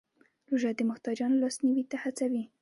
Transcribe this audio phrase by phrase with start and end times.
[0.49, 2.43] روژه د محتاجانو لاسنیوی ته هڅوي.